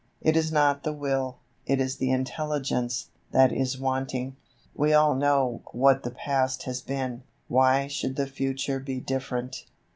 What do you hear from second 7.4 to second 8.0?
Why